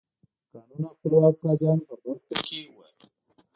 د 0.51 0.53
قانون 0.65 0.81
او 0.87 0.95
خپلواکو 0.97 1.41
قاضیانو 1.43 1.85
په 1.89 1.95
برخو 2.03 2.33
کې 2.47 2.59
وو. 2.71 2.83